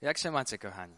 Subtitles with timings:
[0.00, 0.96] Jak się macie, kochani?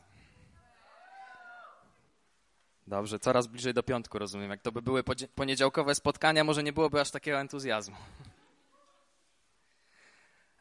[2.86, 4.50] Dobrze, coraz bliżej do piątku, rozumiem.
[4.50, 5.02] Jak to by były
[5.34, 7.96] poniedziałkowe spotkania, może nie byłoby aż takiego entuzjazmu.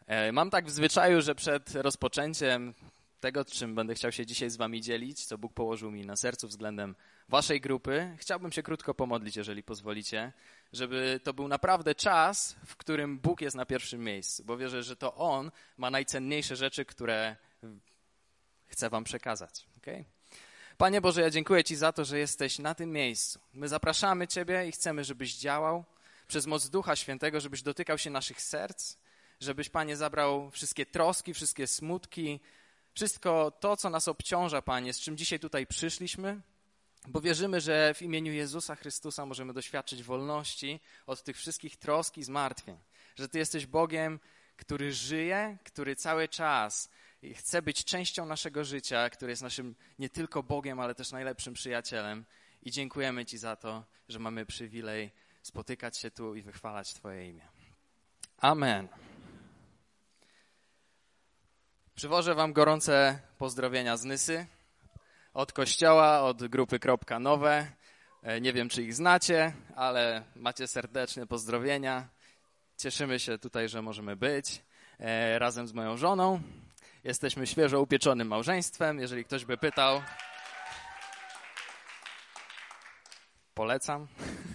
[0.07, 2.73] E, mam tak w zwyczaju, że przed rozpoczęciem
[3.19, 6.47] tego, czym będę chciał się dzisiaj z wami dzielić, co Bóg położył mi na sercu
[6.47, 6.95] względem
[7.27, 10.33] waszej grupy, chciałbym się krótko pomodlić, jeżeli pozwolicie,
[10.73, 14.95] żeby to był naprawdę czas, w którym Bóg jest na pierwszym miejscu, bo wierzę, że
[14.95, 17.35] to On ma najcenniejsze rzeczy, które
[18.69, 19.65] chcę wam przekazać.
[19.77, 20.05] Okay?
[20.77, 23.39] Panie Boże, ja dziękuję Ci za to, że jesteś na tym miejscu.
[23.53, 25.85] My zapraszamy Ciebie i chcemy, żebyś działał
[26.27, 28.97] przez moc Ducha Świętego, żebyś dotykał się naszych serc,
[29.39, 32.39] żebyś, Panie, zabrał wszystkie troski, wszystkie smutki,
[32.93, 36.41] wszystko to, co nas obciąża, Panie, z czym dzisiaj tutaj przyszliśmy,
[37.07, 42.23] bo wierzymy, że w imieniu Jezusa Chrystusa możemy doświadczyć wolności od tych wszystkich trosk i
[42.23, 42.77] zmartwień,
[43.15, 44.19] że Ty jesteś Bogiem,
[44.57, 46.89] który żyje, który cały czas
[47.33, 52.25] chce być częścią naszego życia, który jest naszym nie tylko Bogiem, ale też najlepszym przyjacielem.
[52.61, 55.11] I dziękujemy Ci za to, że mamy przywilej
[55.41, 57.47] spotykać się tu i wychwalać Twoje imię.
[58.37, 58.87] Amen.
[61.95, 64.45] Przywożę Wam gorące pozdrowienia z Nysy,
[65.33, 67.71] od kościoła, od grupy Kropka Nowe.
[68.23, 72.09] E, nie wiem, czy ich znacie, ale macie serdeczne pozdrowienia.
[72.77, 74.63] Cieszymy się tutaj, że możemy być
[74.99, 76.41] e, razem z moją żoną.
[77.03, 78.99] Jesteśmy świeżo upieczonym małżeństwem.
[78.99, 80.01] Jeżeli ktoś by pytał,
[83.53, 84.07] polecam.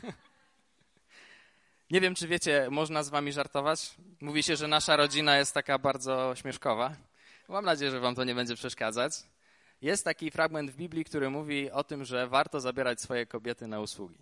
[1.91, 3.95] Nie wiem, czy wiecie, można z wami żartować.
[4.21, 6.97] Mówi się, że nasza rodzina jest taka bardzo śmieszkowa.
[7.49, 9.13] Mam nadzieję, że wam to nie będzie przeszkadzać.
[9.83, 13.81] Jest taki fragment w Biblii, który mówi o tym, że warto zabierać swoje kobiety na
[13.81, 14.19] usługi.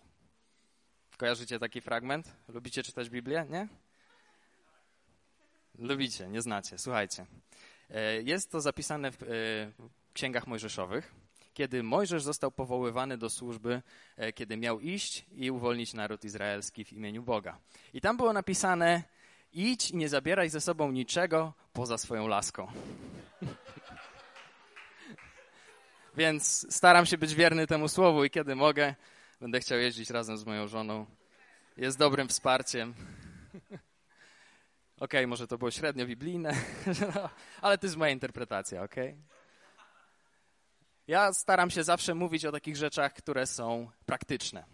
[1.16, 2.32] Kojarzycie taki fragment?
[2.48, 3.46] Lubicie czytać Biblię?
[3.50, 3.68] Nie?
[5.78, 6.78] Lubicie, nie znacie.
[6.78, 7.26] Słuchajcie.
[7.92, 9.26] E, jest to zapisane w e,
[10.12, 11.14] księgach mojżeszowych,
[11.54, 13.82] kiedy Mojżesz został powoływany do służby,
[14.16, 17.58] e, kiedy miał iść i uwolnić naród izraelski w imieniu Boga.
[17.94, 19.02] I tam było napisane:
[19.52, 22.66] idź i nie zabieraj ze sobą niczego poza swoją laską.
[26.16, 28.94] Więc staram się być wierny temu słowu i kiedy mogę,
[29.40, 31.06] będę chciał jeździć razem z moją żoną.
[31.76, 32.94] Jest dobrym wsparciem.
[35.02, 36.56] Okej, okay, może to było średnio biblijne,
[37.62, 38.94] ale to jest moja interpretacja, ok?
[41.06, 44.64] Ja staram się zawsze mówić o takich rzeczach, które są praktyczne.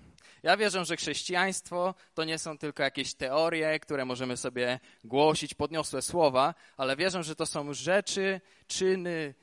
[0.43, 6.03] Ja wierzę, że chrześcijaństwo to nie są tylko jakieś teorie, które możemy sobie głosić, podniosłe
[6.03, 9.34] słowa, ale wierzę, że to są rzeczy, czyny,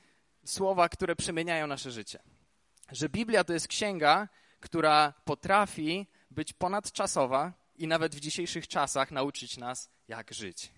[0.45, 2.19] słowa, które przemieniają nasze życie.
[2.91, 4.27] Że Biblia to jest księga,
[4.59, 10.71] która potrafi być ponadczasowa i nawet w dzisiejszych czasach nauczyć nas, jak żyć.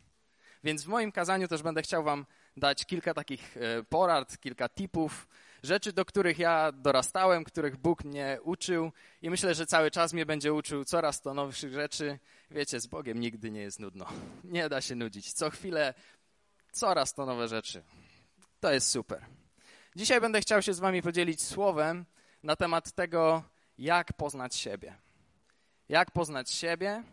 [0.64, 2.26] Więc w moim kazaniu też będę chciał Wam
[2.58, 5.28] dać kilka takich e, porad, kilka tipów,
[5.64, 10.26] rzeczy, do których ja dorastałem, których Bóg mnie uczył i myślę, że cały czas mnie
[10.26, 12.20] będzie uczył coraz to nowszych rzeczy.
[12.52, 14.06] Wiecie, z Bogiem nigdy nie jest nudno.
[14.44, 15.34] Nie da się nudzić.
[15.34, 15.94] Co chwilę
[16.72, 17.84] coraz to nowe rzeczy.
[18.60, 19.26] To jest super.
[19.96, 22.06] Dzisiaj będę chciał się z Wami podzielić słowem
[22.44, 23.44] na temat tego,
[23.78, 24.96] jak poznać siebie.
[25.90, 27.04] Jak poznać siebie,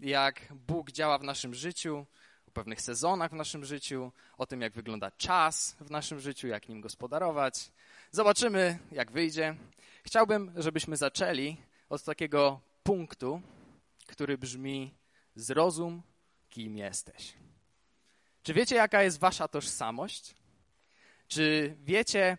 [0.00, 2.06] jak Bóg działa w naszym życiu,
[2.48, 6.68] o pewnych sezonach w naszym życiu, o tym, jak wygląda czas w naszym życiu, jak
[6.68, 7.72] nim gospodarować.
[8.10, 9.56] Zobaczymy, jak wyjdzie.
[10.04, 11.56] Chciałbym, żebyśmy zaczęli
[11.88, 13.42] od takiego punktu,
[14.06, 14.94] który brzmi:
[15.34, 16.02] zrozum,
[16.48, 17.34] kim jesteś.
[18.42, 20.34] Czy wiecie, jaka jest wasza tożsamość?
[21.28, 22.38] Czy wiecie,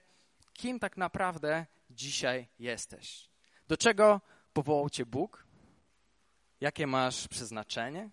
[0.54, 3.30] kim tak naprawdę dzisiaj jesteś?
[3.68, 4.22] Do czego
[4.54, 5.51] powołał cię Bóg?
[6.62, 8.10] Jakie masz przeznaczenie?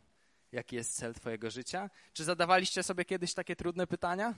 [0.53, 1.91] Jaki jest cel Twojego życia?
[2.13, 4.35] Czy zadawaliście sobie kiedyś takie trudne pytania?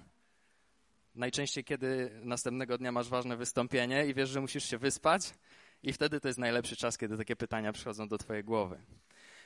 [1.14, 5.34] Najczęściej, kiedy następnego dnia masz ważne wystąpienie i wiesz, że musisz się wyspać,
[5.82, 8.80] i wtedy to jest najlepszy czas, kiedy takie pytania przychodzą do Twojej głowy.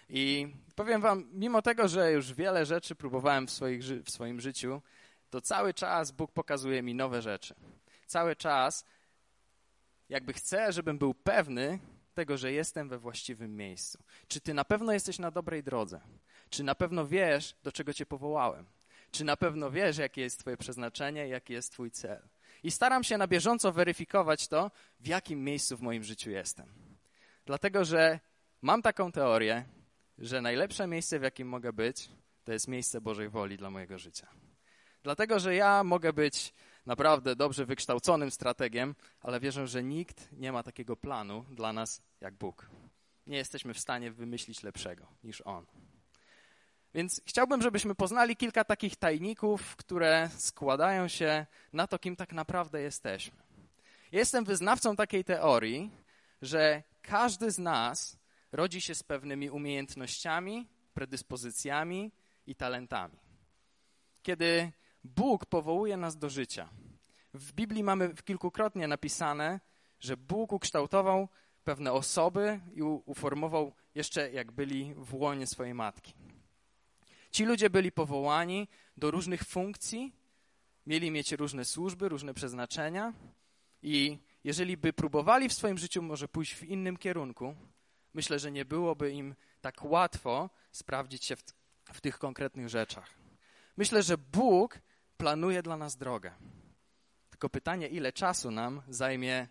[0.09, 4.83] I powiem Wam, mimo tego, że już wiele rzeczy próbowałem w, swoich, w swoim życiu,
[5.31, 7.55] to cały czas Bóg pokazuje mi nowe rzeczy.
[8.07, 8.85] Cały czas,
[10.09, 11.79] jakby chcę, żebym był pewny
[12.15, 13.99] tego, że jestem we właściwym miejscu.
[14.29, 16.01] Czy Ty na pewno jesteś na dobrej drodze?
[16.51, 18.67] Czy na pewno wiesz, do czego Cię powołałem?
[19.11, 22.29] Czy na pewno wiesz, jakie jest Twoje przeznaczenie, jaki jest Twój cel?
[22.63, 24.71] I staram się na bieżąco weryfikować to,
[25.01, 26.67] w jakim miejscu w moim życiu jestem.
[27.47, 28.21] Dlatego, że
[28.63, 29.65] mam taką teorię,
[30.19, 32.11] że najlepsze miejsce, w jakim mogę być,
[32.45, 34.27] to jest miejsce Bożej woli dla mojego życia.
[35.03, 36.55] Dlatego, że ja mogę być
[36.87, 42.35] naprawdę dobrze wykształconym strategiem, ale wierzę, że nikt nie ma takiego planu dla nas jak
[42.35, 42.71] Bóg.
[43.27, 45.67] Nie jesteśmy w stanie wymyślić lepszego niż On.
[46.95, 52.83] Więc chciałbym, żebyśmy poznali kilka takich tajników, które składają się na to, kim tak naprawdę
[52.83, 53.37] jesteśmy.
[54.13, 55.91] Jestem wyznawcą takiej teorii,
[56.43, 58.19] że każdy z nas
[58.53, 62.13] rodzi się z pewnymi umiejętnościami, predyspozycjami
[62.47, 63.19] i talentami.
[64.23, 64.73] Kiedy
[65.05, 66.69] Bóg powołuje nas do życia,
[67.35, 69.61] w Biblii mamy kilkukrotnie napisane,
[70.01, 71.29] że Bóg ukształtował
[71.65, 76.15] pewne osoby i uformował jeszcze jak byli w łonie swojej matki.
[77.31, 80.13] Ci ludzie byli powołani do różnych funkcji,
[80.87, 83.13] mieli mieć różne służby, różne przeznaczenia
[83.83, 87.55] i jeżeli by próbowali w swoim życiu może pójść w innym kierunku,
[88.15, 91.43] myślę, że nie byłoby im tak łatwo sprawdzić się w,
[91.93, 93.15] w tych konkretnych rzeczach.
[93.77, 94.79] Myślę, że Bóg
[95.17, 96.33] planuje dla nas drogę.
[97.31, 99.49] Tylko pytanie, ile czasu nam zajmie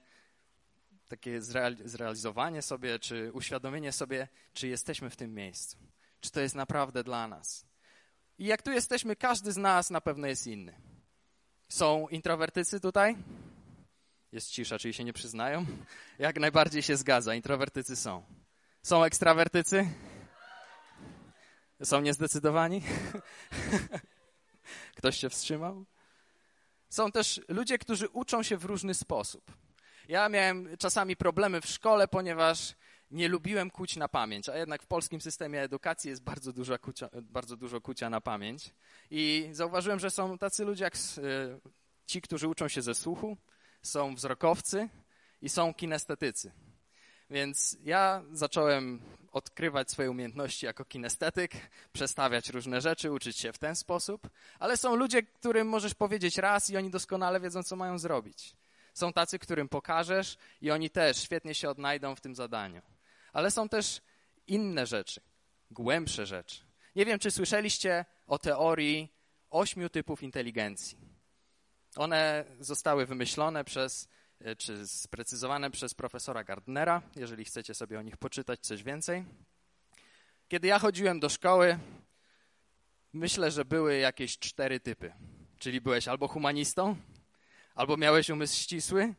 [1.07, 1.41] takie
[1.85, 5.77] zrealizowanie sobie, czy uświadomienie sobie, czy jesteśmy w tym miejscu,
[6.19, 7.65] czy to jest naprawdę dla nas.
[8.37, 10.81] I jak tu jesteśmy, każdy z nas na pewno jest inny.
[11.69, 13.17] Są introwertycy tutaj?
[14.31, 15.65] Jest cisza, czyli się nie przyznają?
[16.19, 18.23] Jak najbardziej się zgadza, introwertycy są.
[18.83, 19.89] Są ekstrawertycy?
[21.83, 22.81] Są niezdecydowani?
[24.95, 25.85] Ktoś się wstrzymał?
[26.89, 29.51] Są też ludzie, którzy uczą się w różny sposób.
[30.07, 32.75] Ja miałem czasami problemy w szkole, ponieważ
[33.11, 37.09] nie lubiłem kuć na pamięć, a jednak w polskim systemie edukacji jest bardzo dużo kucia,
[37.21, 38.73] bardzo dużo kucia na pamięć.
[39.11, 40.99] I zauważyłem, że są tacy ludzie jak e,
[42.05, 43.37] ci, którzy uczą się ze słuchu,
[43.81, 44.89] są wzrokowcy
[45.41, 46.51] i są kinestetycy.
[47.29, 49.01] Więc ja zacząłem
[49.33, 51.51] odkrywać swoje umiejętności jako kinestetyk,
[51.93, 56.69] przestawiać różne rzeczy, uczyć się w ten sposób, ale są ludzie, którym możesz powiedzieć raz
[56.69, 58.55] i oni doskonale wiedzą, co mają zrobić.
[58.93, 62.81] Są tacy, którym pokażesz i oni też świetnie się odnajdą w tym zadaniu.
[63.33, 64.01] Ale są też
[64.47, 65.21] inne rzeczy,
[65.71, 66.61] głębsze rzeczy.
[66.95, 69.13] Nie wiem, czy słyszeliście o teorii
[69.49, 70.97] ośmiu typów inteligencji.
[71.95, 74.07] One zostały wymyślone przez,
[74.57, 79.25] czy sprecyzowane przez profesora Gardnera, jeżeli chcecie sobie o nich poczytać coś więcej.
[80.47, 81.79] Kiedy ja chodziłem do szkoły,
[83.13, 85.13] myślę, że były jakieś cztery typy.
[85.59, 86.95] Czyli byłeś albo humanistą,
[87.75, 89.13] albo miałeś umysł ścisły,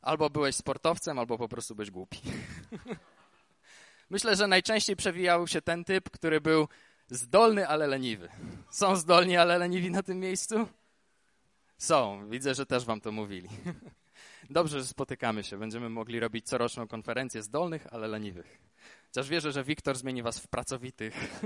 [0.00, 2.20] albo byłeś sportowcem, albo po prostu byłeś głupi.
[4.10, 6.68] Myślę, że najczęściej przewijał się ten typ, który był
[7.10, 8.28] zdolny, ale leniwy.
[8.70, 10.68] Są zdolni, ale leniwi na tym miejscu?
[11.78, 12.28] Są.
[12.28, 13.48] Widzę, że też wam to mówili.
[14.50, 15.58] Dobrze, że spotykamy się.
[15.58, 18.58] Będziemy mogli robić coroczną konferencję zdolnych, ale leniwych.
[19.06, 21.40] Chociaż wierzę, że Wiktor zmieni was w pracowitych.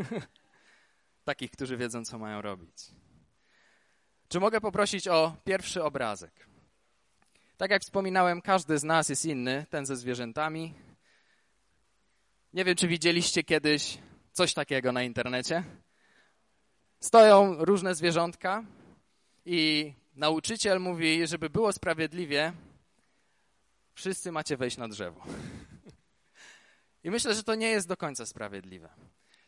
[1.24, 2.76] Takich, którzy wiedzą, co mają robić.
[4.28, 6.46] Czy mogę poprosić o pierwszy obrazek?
[7.56, 10.74] Tak jak wspominałem, każdy z nas jest inny, ten ze zwierzętami.
[12.52, 13.98] Nie wiem, czy widzieliście kiedyś
[14.32, 15.64] coś takiego na internecie.
[17.00, 18.64] Stoją różne zwierzątka
[19.44, 22.52] i nauczyciel mówi, żeby było sprawiedliwie,
[23.94, 25.24] wszyscy macie wejść na drzewo.
[27.04, 28.88] I myślę, że to nie jest do końca sprawiedliwe.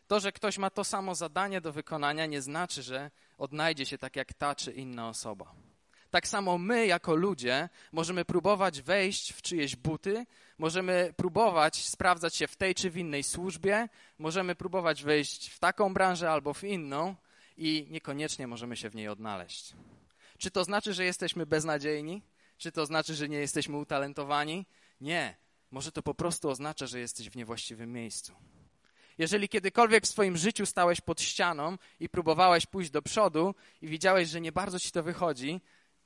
[0.07, 4.15] To, że ktoś ma to samo zadanie do wykonania, nie znaczy, że odnajdzie się tak
[4.15, 5.55] jak ta czy inna osoba.
[6.09, 10.25] Tak samo my, jako ludzie, możemy próbować wejść w czyjeś buty,
[10.57, 15.93] możemy próbować sprawdzać się w tej czy w innej służbie, możemy próbować wejść w taką
[15.93, 17.15] branżę albo w inną
[17.57, 19.73] i niekoniecznie możemy się w niej odnaleźć.
[20.37, 22.21] Czy to znaczy, że jesteśmy beznadziejni?
[22.57, 24.65] Czy to znaczy, że nie jesteśmy utalentowani?
[25.01, 25.37] Nie.
[25.71, 28.33] Może to po prostu oznacza, że jesteś w niewłaściwym miejscu.
[29.17, 34.29] Jeżeli kiedykolwiek w swoim życiu stałeś pod ścianą i próbowałeś pójść do przodu i widziałeś,
[34.29, 35.61] że nie bardzo ci to wychodzi,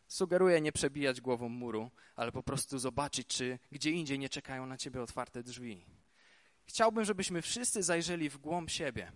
[0.08, 4.77] sugeruję nie przebijać głową muru, ale po prostu zobaczyć, czy gdzie indziej nie czekają na
[4.77, 5.86] ciebie otwarte drzwi.
[6.65, 9.12] Chciałbym, żebyśmy wszyscy zajrzeli w głąb siebie.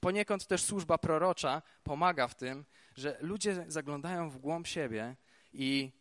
[0.00, 2.64] Poniekąd też służba prorocza pomaga w tym,
[2.96, 5.16] że ludzie zaglądają w głąb siebie
[5.52, 5.92] i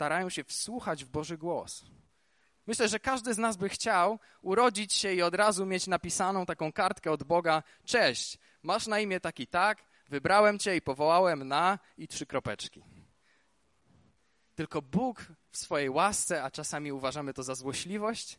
[0.00, 1.84] starają się wsłuchać w Boży głos.
[2.66, 6.72] Myślę, że każdy z nas by chciał urodzić się i od razu mieć napisaną taką
[6.72, 12.08] kartkę od Boga: Cześć, masz na imię taki tak, wybrałem cię i powołałem na i
[12.08, 12.84] trzy kropeczki.
[14.54, 18.38] Tylko Bóg w swojej łasce, a czasami uważamy to za złośliwość,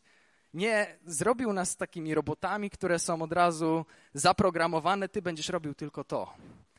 [0.53, 6.33] nie zrobił nas takimi robotami, które są od razu zaprogramowane, ty będziesz robił tylko to.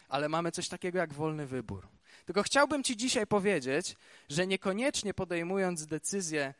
[0.08, 1.88] Ale mamy coś takiego jak wolny wybór.
[2.24, 3.96] Tylko chciałbym Ci dzisiaj powiedzieć,
[4.28, 6.54] że niekoniecznie podejmując decyzję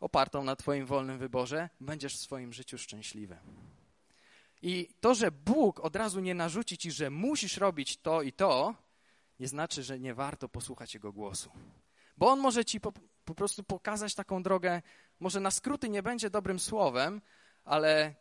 [0.00, 3.36] opartą na Twoim wolnym wyborze, będziesz w swoim życiu szczęśliwy.
[4.62, 8.74] I to, że Bóg od razu nie narzuci Ci, że musisz robić to i to,
[9.40, 11.50] nie znaczy, że nie warto posłuchać Jego głosu.
[12.16, 12.92] Bo On może Ci po,
[13.24, 14.82] po prostu pokazać taką drogę,
[15.20, 17.20] może na skróty nie będzie dobrym słowem,
[17.64, 18.14] ale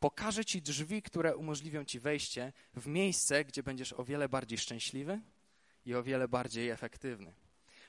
[0.00, 5.20] pokaże ci drzwi, które umożliwią ci wejście w miejsce, gdzie będziesz o wiele bardziej szczęśliwy
[5.86, 7.34] i o wiele bardziej efektywny.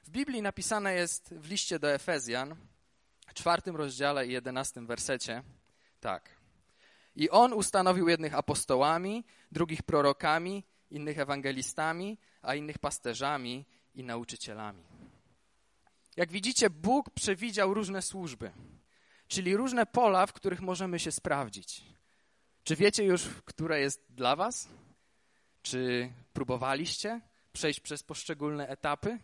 [0.03, 2.55] W Biblii napisane jest w liście do Efezjan,
[3.33, 5.43] czwartym rozdziale i jedenastym wersecie,
[5.99, 6.29] tak.
[7.15, 14.83] I on ustanowił jednych apostołami, drugich prorokami, innych ewangelistami, a innych pasterzami i nauczycielami.
[16.15, 18.51] Jak widzicie, Bóg przewidział różne służby,
[19.27, 21.83] czyli różne pola, w których możemy się sprawdzić.
[22.63, 24.67] Czy wiecie już, które jest dla Was?
[25.61, 27.21] Czy próbowaliście
[27.53, 29.17] przejść przez poszczególne etapy?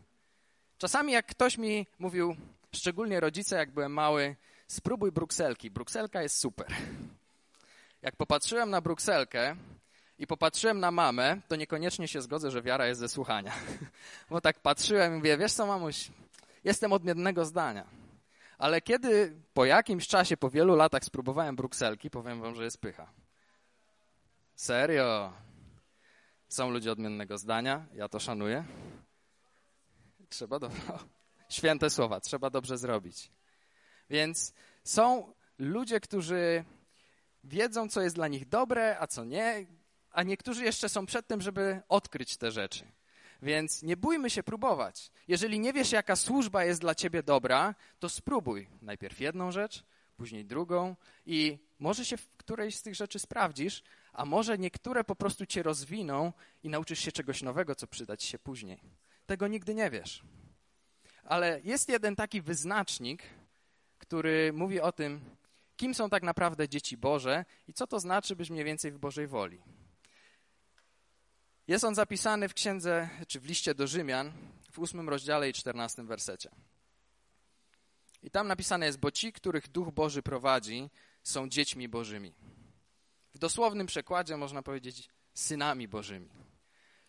[0.78, 2.36] Czasami, jak ktoś mi mówił,
[2.76, 4.36] szczególnie rodzice, jak byłem mały,
[4.68, 5.72] spróbuj brukselki.
[5.72, 6.68] Brukselka jest super.
[8.02, 9.56] Jak popatrzyłem na brukselkę
[10.20, 13.52] i popatrzyłem na mamę, to niekoniecznie się zgodzę, że wiara jest ze słuchania.
[14.30, 16.12] Bo tak patrzyłem i mówię, wiesz co, mamuś,
[16.64, 17.88] jestem odmiennego zdania.
[18.58, 23.08] Ale kiedy po jakimś czasie, po wielu latach spróbowałem brukselki, powiem wam, że jest pycha.
[24.56, 25.34] Serio.
[26.50, 28.66] Są ludzie odmiennego zdania, ja to szanuję.
[30.30, 30.82] Trzeba dobrze.
[31.50, 33.32] Święte słowa, trzeba dobrze zrobić.
[34.10, 36.66] Więc są ludzie, którzy
[37.44, 39.66] wiedzą, co jest dla nich dobre, a co nie,
[40.12, 42.92] a niektórzy jeszcze są przed tym, żeby odkryć te rzeczy.
[43.42, 45.12] Więc nie bójmy się próbować.
[45.28, 49.84] Jeżeli nie wiesz, jaka służba jest dla ciebie dobra, to spróbuj najpierw jedną rzecz,
[50.18, 53.84] później drugą i może się w którejś z tych rzeczy sprawdzisz,
[54.18, 56.34] a może niektóre po prostu cię rozwiną
[56.64, 58.80] i nauczysz się czegoś nowego, co przydać się później.
[59.26, 60.24] Tego nigdy nie wiesz.
[61.24, 63.24] Ale jest jeden taki wyznacznik,
[63.98, 65.22] który mówi o tym,
[65.76, 69.28] kim są tak naprawdę dzieci Boże i co to znaczy być mniej więcej w Bożej
[69.28, 69.62] woli.
[71.68, 74.32] Jest on zapisany w księdze, czy w liście do Rzymian,
[74.72, 76.50] w ósmym rozdziale i czternastym wersecie.
[78.24, 80.90] I tam napisane jest, bo ci, których Duch Boży prowadzi,
[81.24, 82.34] są dziećmi Bożymi.
[83.38, 86.30] W dosłownym przekładzie można powiedzieć synami Bożymi.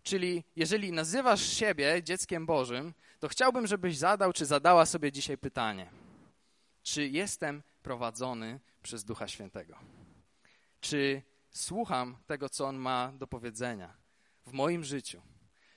[0.03, 5.91] Czyli jeżeli nazywasz siebie dzieckiem Bożym, to chciałbym, żebyś zadał czy zadała sobie dzisiaj pytanie:
[6.83, 9.79] czy jestem prowadzony przez Ducha Świętego?
[10.81, 13.95] Czy słucham tego, co On ma do powiedzenia
[14.47, 15.23] w moim życiu?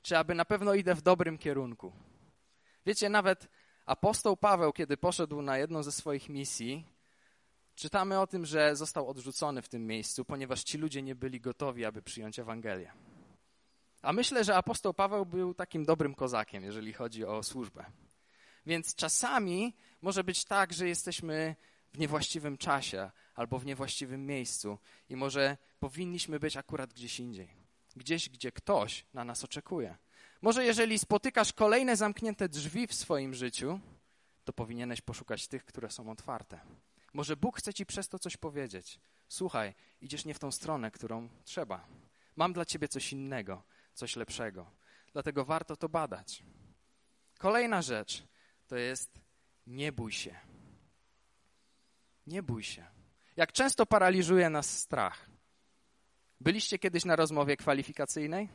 [0.01, 1.93] Czy aby na pewno idę w dobrym kierunku?
[2.85, 3.47] Wiecie, nawet
[3.85, 6.85] apostoł Paweł, kiedy poszedł na jedną ze swoich misji,
[7.81, 11.85] czytamy o tym, że został odrzucony w tym miejscu, ponieważ ci ludzie nie byli gotowi,
[11.85, 12.91] aby przyjąć Ewangelię.
[14.01, 17.85] A myślę, że apostoł Paweł był takim dobrym kozakiem, jeżeli chodzi o służbę.
[18.65, 21.55] Więc czasami może być tak, że jesteśmy
[21.93, 24.77] w niewłaściwym czasie albo w niewłaściwym miejscu
[25.09, 27.49] i może powinniśmy być akurat gdzieś indziej.
[27.95, 29.97] Gdzieś, gdzie ktoś na nas oczekuje.
[30.41, 33.79] Może jeżeli spotykasz kolejne zamknięte drzwi w swoim życiu,
[34.43, 36.59] to powinieneś poszukać tych, które są otwarte.
[37.13, 38.99] Może Bóg chce ci przez to coś powiedzieć.
[39.27, 41.87] Słuchaj, idziesz nie w tą stronę, którą trzeba.
[42.35, 43.63] Mam dla ciebie coś innego
[43.93, 44.71] coś lepszego.
[45.13, 46.43] Dlatego warto to badać.
[47.37, 48.23] Kolejna rzecz
[48.67, 49.19] to jest
[49.67, 50.35] nie bój się.
[52.27, 52.85] Nie bój się.
[53.35, 55.29] Jak często paraliżuje nas strach?
[56.39, 58.49] Byliście kiedyś na rozmowie kwalifikacyjnej?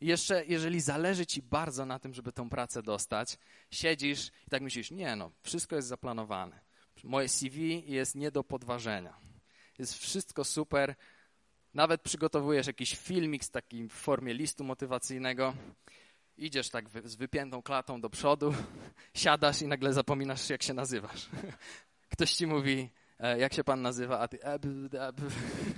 [0.00, 3.38] jeszcze, jeżeli zależy ci bardzo na tym, żeby tą pracę dostać,
[3.70, 6.60] siedzisz i tak myślisz, nie no, wszystko jest zaplanowane.
[7.04, 9.14] Moje CV jest nie do podważenia.
[9.78, 10.94] Jest wszystko super,
[11.74, 15.54] nawet przygotowujesz jakiś filmik z takim w formie listu motywacyjnego.
[16.36, 18.54] Idziesz tak z wypiętą klatą do przodu,
[19.14, 21.28] siadasz i nagle zapominasz, jak się nazywasz.
[22.12, 24.64] Ktoś ci mówi, e, jak się pan nazywa, a ty, eb,
[24.94, 25.20] eb.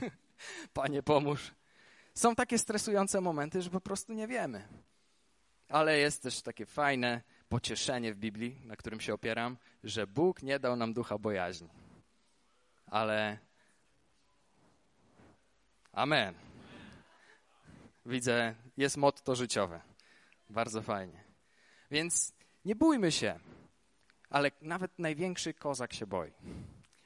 [0.73, 1.55] panie pomóż.
[2.15, 4.69] Są takie stresujące momenty, że po prostu nie wiemy.
[5.69, 10.59] Ale jest też takie fajne pocieszenie w Biblii, na którym się opieram, że Bóg nie
[10.59, 11.69] dał nam ducha bojaźni.
[12.87, 13.38] Ale
[15.92, 16.35] Amen.
[18.07, 19.80] Widzę, jest motto życiowe.
[20.50, 21.25] Bardzo fajnie.
[21.90, 22.33] Więc
[22.64, 23.38] nie bójmy się,
[24.30, 26.33] ale nawet największy kozak się boi.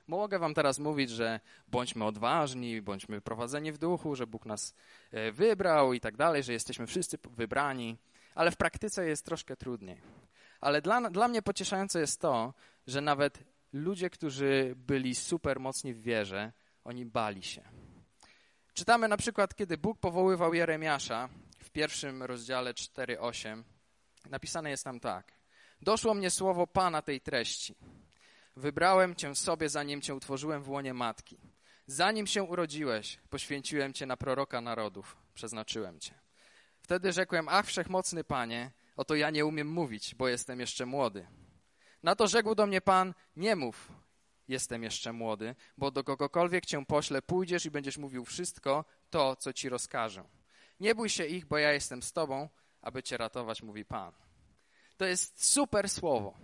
[0.07, 4.75] Mogę wam teraz mówić, że bądźmy odważni, bądźmy prowadzeni w duchu, że Bóg nas
[5.11, 7.97] e, wybrał i tak dalej, że jesteśmy wszyscy wybrani,
[8.35, 10.01] ale w praktyce jest troszkę trudniej.
[10.65, 12.55] Ale dla, dla mnie pocieszające jest to,
[12.87, 13.39] że nawet
[13.73, 16.53] ludzie, którzy byli super mocni w wierze,
[16.85, 17.63] oni bali się.
[18.75, 21.29] Czytamy na przykład, kiedy Bóg powoływał Jeremiasza
[21.59, 23.63] w pierwszym rozdziale 4:8.
[24.31, 25.33] Napisane jest tam tak:
[25.81, 27.75] Doszło mnie słowo Pana tej treści.
[28.57, 31.39] Wybrałem cię sobie, zanim cię utworzyłem w łonie matki.
[31.87, 36.15] Zanim się urodziłeś, poświęciłem cię na proroka narodów, przeznaczyłem cię.
[36.81, 41.27] Wtedy rzekłem: Ach, wszechmocny Panie, oto ja nie umiem mówić, bo jestem jeszcze młody.
[42.03, 43.93] Na to rzekł do mnie Pan: Nie mów,
[44.49, 49.53] jestem jeszcze młody, bo do kogokolwiek cię pośle, pójdziesz i będziesz mówił wszystko to, co
[49.53, 50.25] ci rozkażę.
[50.81, 52.49] Nie bój się ich, bo ja jestem z tobą,
[52.83, 54.13] aby cię ratować, mówi Pan.
[54.97, 56.35] To jest super słowo.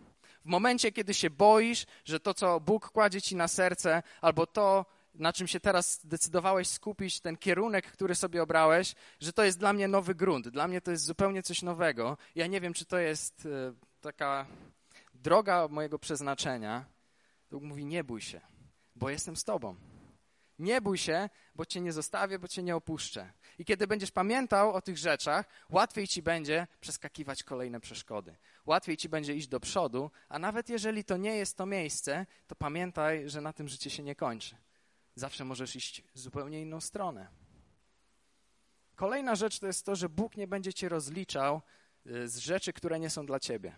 [0.44, 4.86] W momencie, kiedy się boisz, że to, co Bóg kładzie ci na serce, albo to,
[5.14, 9.72] na czym się teraz zdecydowałeś skupić, ten kierunek, który sobie obrałeś, że to jest dla
[9.72, 10.48] mnie nowy grunt.
[10.48, 12.16] Dla mnie to jest zupełnie coś nowego.
[12.34, 14.46] Ja nie wiem, czy to jest e, taka
[15.14, 16.84] droga mojego przeznaczenia.
[17.50, 18.40] Bóg mówi: Nie bój się,
[18.96, 19.76] bo jestem z Tobą.
[20.58, 23.32] Nie bój się, bo Cię nie zostawię, bo Cię nie opuszczę.
[23.58, 28.36] I kiedy będziesz pamiętał o tych rzeczach, łatwiej Ci będzie przeskakiwać kolejne przeszkody.
[28.66, 32.54] Łatwiej Ci będzie iść do przodu, a nawet jeżeli to nie jest to miejsce, to
[32.54, 34.56] pamiętaj, że na tym życie się nie kończy.
[35.14, 37.28] Zawsze możesz iść w zupełnie inną stronę.
[38.96, 41.60] Kolejna rzecz to jest to, że Bóg nie będzie Cię rozliczał
[42.06, 43.72] y, z rzeczy, które nie są dla Ciebie.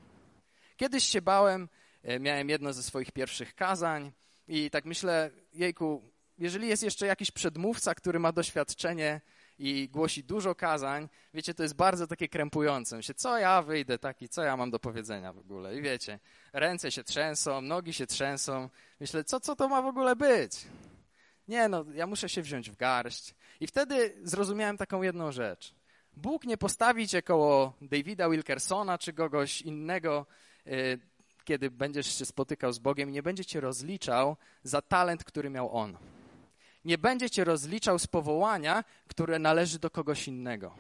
[0.77, 1.69] Kiedyś się bałem,
[2.05, 4.13] y, miałem jedno ze swoich pierwszych kazań
[4.49, 6.03] i tak myślę, jejku,
[6.39, 9.21] jeżeli jest jeszcze jakiś przedmówca, który ma doświadczenie
[9.59, 12.97] i głosi dużo kazań, wiecie, to jest bardzo takie krępujące.
[12.97, 15.77] Myślę, co ja wyjdę taki, co ja mam do powiedzenia w ogóle?
[15.77, 16.19] I wiecie,
[16.53, 18.69] ręce się trzęsą, nogi się trzęsą.
[19.01, 20.53] Myślę, co, co to ma w ogóle być?
[21.53, 23.35] Nie, no, ja muszę się wziąć w garść.
[23.61, 25.75] I wtedy zrozumiałem taką jedną rzecz.
[26.17, 30.27] Bóg nie postawi cię koło Davida Wilkersona czy kogoś innego,
[30.67, 30.99] y,
[31.45, 35.97] kiedy będziesz się spotykał z Bogiem, nie będzie cię rozliczał za talent, który miał On
[36.85, 40.75] nie będzie cię rozliczał z powołania, które należy do kogoś innego.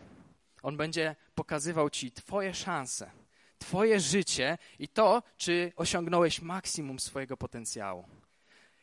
[0.63, 3.11] On będzie pokazywał ci Twoje szanse,
[3.59, 8.05] Twoje życie i to, czy osiągnąłeś maksimum swojego potencjału.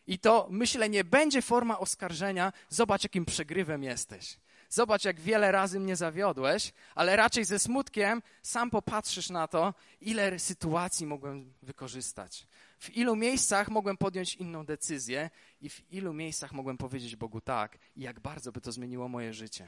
[0.09, 4.37] I to, myślę, nie będzie forma oskarżenia, zobacz, jakim przegrywem jesteś.
[4.69, 10.39] Zobacz, jak wiele razy mnie zawiodłeś, ale raczej ze smutkiem sam popatrzysz na to, ile
[10.39, 12.47] sytuacji mogłem wykorzystać.
[12.79, 15.29] W ilu miejscach mogłem podjąć inną decyzję
[15.61, 19.33] i w ilu miejscach mogłem powiedzieć Bogu tak i jak bardzo by to zmieniło moje
[19.33, 19.67] życie.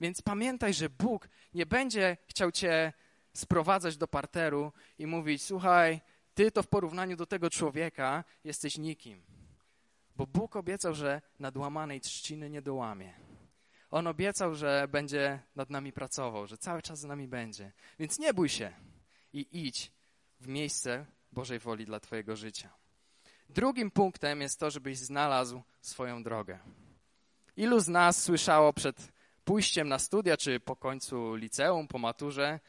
[0.00, 2.92] Więc pamiętaj, że Bóg nie będzie chciał cię
[3.32, 6.00] sprowadzać do parteru i mówić: Słuchaj,
[6.34, 9.22] ty to w porównaniu do tego człowieka jesteś nikim.
[10.16, 13.14] Bo Bóg obiecał, że nadłamanej trzciny nie dołamie.
[13.90, 17.72] On obiecał, że będzie nad nami pracował, że cały czas z nami będzie.
[17.98, 18.72] Więc nie bój się
[19.32, 19.92] i idź
[20.40, 22.70] w miejsce Bożej woli dla Twojego życia.
[23.48, 26.58] Drugim punktem jest to, żebyś znalazł swoją drogę.
[27.56, 29.12] Ilu z nas słyszało przed
[29.44, 32.60] pójściem na studia, czy po końcu liceum, po maturze,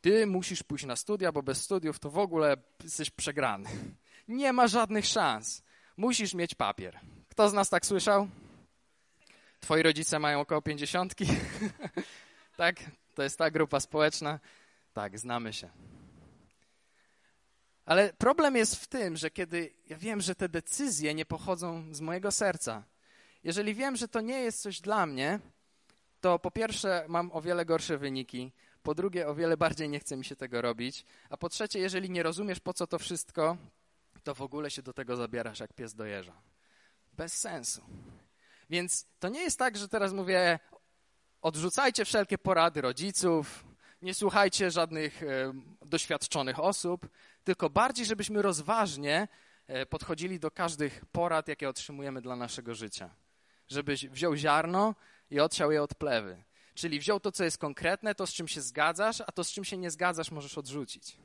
[0.00, 3.68] ty musisz pójść na studia, bo bez studiów to w ogóle jesteś przegrany.
[4.28, 5.62] Nie ma żadnych szans.
[6.00, 7.00] Musisz mieć papier.
[7.28, 8.28] Kto z nas tak słyszał?
[9.60, 11.26] Twoi rodzice mają około pięćdziesiątki?
[12.56, 12.76] tak?
[13.14, 14.40] To jest ta grupa społeczna?
[14.92, 15.68] Tak, znamy się.
[17.84, 22.00] Ale problem jest w tym, że kiedy ja wiem, że te decyzje nie pochodzą z
[22.00, 22.82] mojego serca,
[23.44, 25.40] jeżeli wiem, że to nie jest coś dla mnie,
[26.20, 30.16] to po pierwsze mam o wiele gorsze wyniki, po drugie o wiele bardziej nie chce
[30.16, 33.56] mi się tego robić, a po trzecie, jeżeli nie rozumiesz po co to wszystko,
[34.20, 36.42] to w ogóle się do tego zabierasz jak pies do jeża.
[37.12, 37.82] Bez sensu.
[38.70, 40.58] Więc to nie jest tak, że teraz mówię,
[41.42, 43.64] odrzucajcie wszelkie porady rodziców,
[44.02, 45.52] nie słuchajcie żadnych e,
[45.82, 47.08] doświadczonych osób,
[47.44, 49.28] tylko bardziej, żebyśmy rozważnie
[49.66, 53.10] e, podchodzili do każdych porad, jakie otrzymujemy dla naszego życia.
[53.68, 54.94] Żebyś wziął ziarno
[55.30, 56.44] i odsiał je od plewy.
[56.74, 59.64] Czyli wziął to, co jest konkretne, to, z czym się zgadzasz, a to, z czym
[59.64, 61.16] się nie zgadzasz, możesz odrzucić.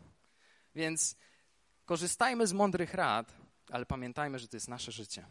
[0.76, 1.16] Więc
[1.86, 3.34] korzystajmy z mądrych rad,
[3.72, 5.26] ale pamiętajmy, że to jest nasze życie.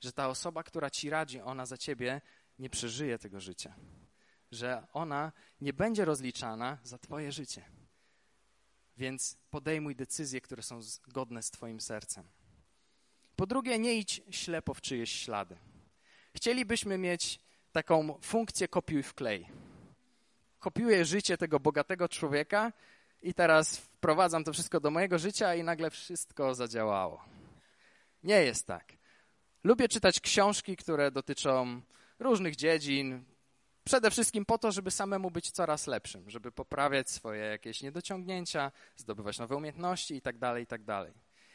[0.00, 2.20] Że ta osoba, która ci radzi, ona za ciebie
[2.58, 3.74] nie przeżyje tego życia
[4.52, 7.64] że ona nie będzie rozliczana za Twoje życie.
[8.96, 12.24] Więc podejmuj decyzje, które są zgodne z Twoim sercem.
[13.36, 15.56] Po drugie, nie idź ślepo w czyjeś ślady.
[16.36, 17.40] Chcielibyśmy mieć
[17.72, 19.48] taką funkcję kopiuj wklej.
[20.58, 22.72] Kopiuję życie tego bogatego człowieka
[23.22, 27.24] i teraz wprowadzam to wszystko do mojego życia i nagle wszystko zadziałało.
[28.22, 28.92] Nie jest tak.
[29.64, 31.80] Lubię czytać książki, które dotyczą
[32.18, 33.24] różnych dziedzin,
[33.84, 39.38] Przede wszystkim po to, żeby samemu być coraz lepszym, żeby poprawiać swoje jakieś niedociągnięcia, zdobywać
[39.38, 40.84] nowe umiejętności itd., tak itd.
[40.86, 41.12] Tak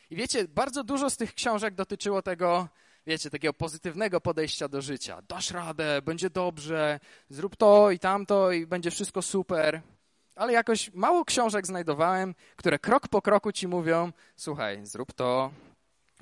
[0.10, 2.68] I wiecie, bardzo dużo z tych książek dotyczyło tego,
[3.06, 5.22] wiecie, takiego pozytywnego podejścia do życia.
[5.28, 7.00] Dasz radę, będzie dobrze,
[7.30, 9.82] zrób to i tamto i będzie wszystko super.
[10.38, 15.52] Ale jakoś mało książek znajdowałem, które krok po kroku ci mówią, słuchaj, zrób to,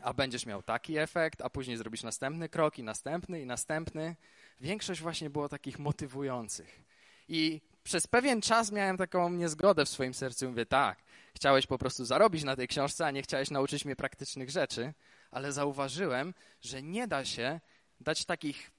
[0.04, 4.16] a będziesz miał taki efekt, a później zrobisz następny krok i następny i następny
[4.62, 6.84] większość właśnie było takich motywujących.
[7.28, 10.50] I przez pewien czas miałem taką niezgodę w swoim sercu.
[10.50, 10.98] Mówię, tak,
[11.34, 14.94] chciałeś po prostu zarobić na tej książce, a nie chciałeś nauczyć mnie praktycznych rzeczy.
[15.32, 17.60] ale zauważyłem, że nie da się
[18.00, 18.72] dać takich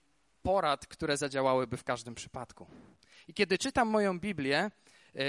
[0.42, 2.66] porad, które zadziałałyby w każdym przypadku.
[3.28, 4.70] I kiedy czytam moją Biblię,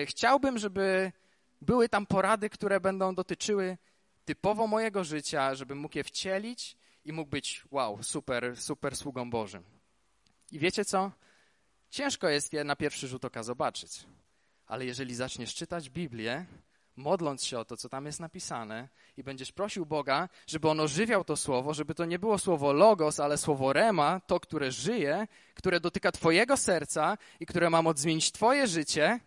[0.06, 1.12] chciałbym, żeby
[1.62, 3.78] były tam porady, które będą dotyczyły
[4.26, 9.64] typowo mojego życia, żebym mógł je wcielić i mógł być, wow, super, super sługą Bożym.
[10.52, 11.12] I wiecie co?
[11.90, 14.06] Ciężko jest je na pierwszy rzut oka zobaczyć,
[14.66, 16.46] ale jeżeli zaczniesz czytać Biblię,
[16.96, 21.24] modląc się o to, co tam jest napisane, i będziesz prosił Boga, żeby on ożywiał
[21.24, 25.80] to słowo, żeby to nie było słowo logos, ale słowo rema, to, które żyje, które
[25.80, 29.20] dotyka Twojego serca i które ma moc zmienić Twoje życie,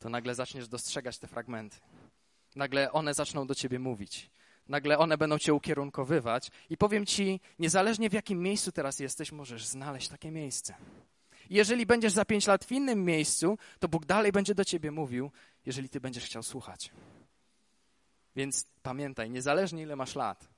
[0.00, 1.76] to nagle zaczniesz dostrzegać te fragmenty.
[2.56, 4.30] Nagle one zaczną do Ciebie mówić.
[4.68, 6.50] Nagle one będą Cię ukierunkowywać.
[6.70, 10.74] I powiem Ci, niezależnie w jakim miejscu teraz jesteś, możesz znaleźć takie miejsce.
[11.50, 15.30] Jeżeli będziesz za pięć lat w innym miejscu, to Bóg dalej będzie do ciebie mówił,
[15.66, 16.90] jeżeli ty będziesz chciał słuchać.
[18.36, 20.48] Więc pamiętaj, niezależnie ile masz lat,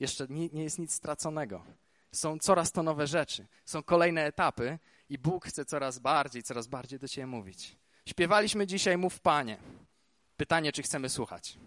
[0.00, 1.64] jeszcze nie, nie jest nic straconego.
[2.12, 6.98] Są coraz to nowe rzeczy, są kolejne etapy i Bóg chce coraz bardziej, coraz bardziej
[6.98, 7.79] do ciebie mówić.
[8.10, 9.56] Śpiewaliśmy dzisiaj Mów Panie.
[10.36, 11.58] Pytanie, czy chcemy słuchać?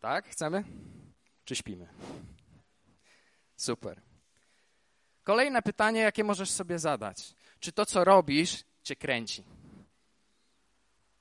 [0.00, 0.28] Tak?
[0.28, 0.64] Chcemy?
[1.44, 1.88] Czy śpimy?
[3.56, 4.00] Super.
[5.24, 7.34] Kolejne pytanie, jakie możesz sobie zadać.
[7.60, 9.44] Czy to, co robisz, cię kręci?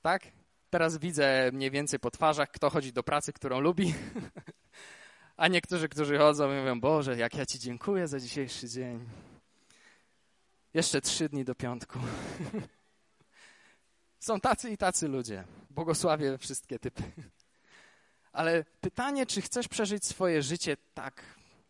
[0.01, 0.23] Tak?
[0.69, 3.93] Teraz widzę mniej więcej po twarzach, kto chodzi do pracy, którą lubi.
[5.37, 9.09] A niektórzy, którzy chodzą, mówią: Boże, jak ja Ci dziękuję za dzisiejszy dzień.
[10.73, 11.99] Jeszcze trzy dni do piątku.
[14.19, 15.43] Są tacy i tacy ludzie.
[15.69, 17.03] Błogosławię wszystkie typy.
[18.31, 21.23] Ale pytanie, czy chcesz przeżyć swoje życie tak,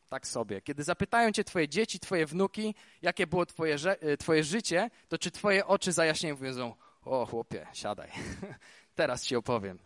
[0.10, 0.62] tak sobie.
[0.62, 5.32] Kiedy zapytają cię twoje dzieci, twoje wnuki, jakie było twoje, e, twoje życie, to czy
[5.32, 8.12] twoje oczy zajaśnieją i powiedzą, o chłopie, siadaj,
[8.96, 9.80] teraz ci opowiem.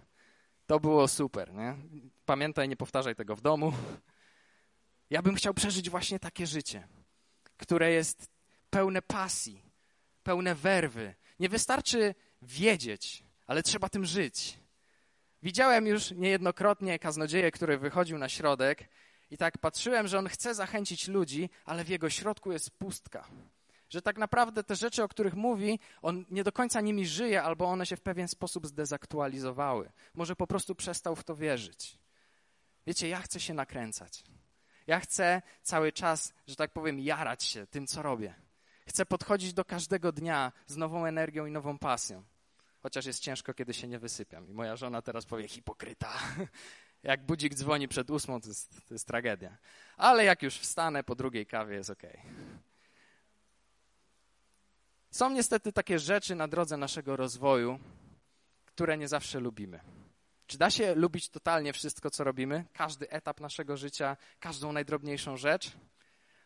[0.67, 1.75] To było super, nie?
[2.25, 3.73] Pamiętaj, nie powtarzaj tego w domu.
[5.09, 6.87] Ja bym chciał przeżyć właśnie takie życie,
[7.57, 8.27] które jest
[8.69, 9.63] pełne pasji,
[10.23, 11.15] pełne werwy.
[11.39, 14.59] Nie wystarczy wiedzieć, ale trzeba tym żyć.
[15.43, 18.89] Widziałem już niejednokrotnie kaznodzieję, który wychodził na środek
[19.31, 23.27] i tak patrzyłem, że on chce zachęcić ludzi, ale w jego środku jest pustka.
[23.89, 27.65] Że tak naprawdę te rzeczy, o których mówi, on nie do końca nimi żyje, albo
[27.65, 29.91] one się w pewien sposób zdezaktualizowały.
[30.13, 31.99] Może po prostu przestał w to wierzyć.
[32.87, 34.23] Wiecie, ja chcę się nakręcać.
[34.87, 38.35] Ja chcę cały czas, że tak powiem, jarać się tym, co robię.
[38.87, 42.23] Chcę podchodzić do każdego dnia z nową energią i nową pasją.
[42.83, 44.49] Chociaż jest ciężko, kiedy się nie wysypiam.
[44.49, 46.13] I moja żona teraz powie hipokryta.
[47.03, 49.57] Jak budzik dzwoni przed ósmą, to jest, to jest tragedia.
[49.97, 52.03] Ale jak już wstanę po drugiej kawie, jest ok.
[55.11, 57.79] Są niestety takie rzeczy na drodze naszego rozwoju,
[58.65, 59.79] które nie zawsze lubimy.
[60.47, 62.65] Czy da się lubić totalnie wszystko, co robimy?
[62.73, 65.71] Każdy etap naszego życia, każdą najdrobniejszą rzecz?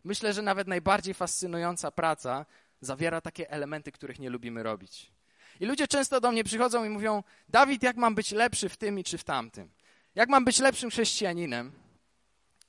[0.04, 2.46] Myślę, że nawet najbardziej fascynująca praca
[2.82, 5.17] zawiera takie elementy, których nie lubimy robić.
[5.60, 9.00] I ludzie często do mnie przychodzą i mówią: Dawid, jak mam być lepszy w tym
[9.00, 9.70] i czy w tamtym?
[10.16, 11.72] Jak mam być lepszym chrześcijaninem?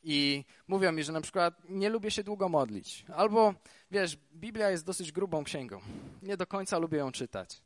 [0.03, 3.05] I mówią mi, że na przykład nie lubię się długo modlić.
[3.17, 3.55] Albo,
[3.91, 5.81] wiesz, Biblia jest dosyć grubą księgą.
[6.23, 7.63] Nie do końca lubię ją czytać.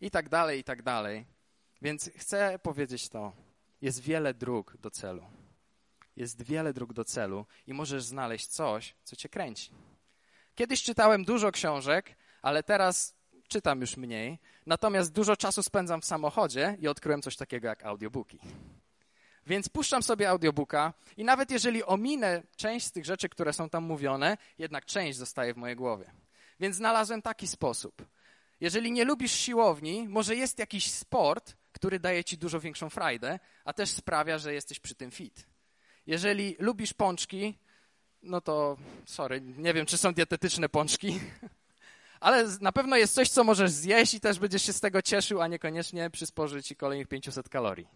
[0.00, 1.26] I tak dalej, i tak dalej.
[1.82, 3.32] Więc chcę powiedzieć to.
[3.82, 5.24] Jest wiele dróg do celu.
[6.16, 9.70] Jest wiele dróg do celu i możesz znaleźć coś, co cię kręci.
[10.54, 13.14] Kiedyś czytałem dużo książek, ale teraz
[13.50, 14.38] czytam już mniej.
[14.66, 18.38] Natomiast dużo czasu spędzam w samochodzie i odkryłem coś takiego jak audiobooki.
[19.46, 23.84] Więc puszczam sobie audiobooka i nawet jeżeli ominę część z tych rzeczy, które są tam
[23.84, 26.10] mówione, jednak część zostaje w mojej głowie.
[26.60, 28.06] Więc znalazłem taki sposób.
[28.60, 33.72] Jeżeli nie lubisz siłowni, może jest jakiś sport, który daje ci dużo większą frajdę, a
[33.72, 35.46] też sprawia, że jesteś przy tym fit.
[36.06, 37.58] Jeżeli lubisz pączki,
[38.22, 41.20] no to sorry, nie wiem, czy są dietetyczne pączki,
[42.20, 45.40] ale na pewno jest coś, co możesz zjeść i też będziesz się z tego cieszył,
[45.40, 47.88] a niekoniecznie przysporzy ci kolejnych 500 kalorii.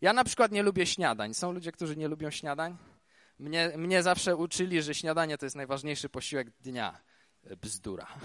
[0.00, 1.34] Ja na przykład nie lubię śniadań.
[1.34, 2.76] Są ludzie, którzy nie lubią śniadań?
[3.38, 7.00] Mnie, mnie zawsze uczyli, że śniadanie to jest najważniejszy posiłek dnia.
[7.44, 8.06] E, bzdura.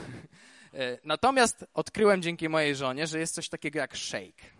[0.73, 4.58] E, natomiast odkryłem dzięki mojej żonie, że jest coś takiego jak shake.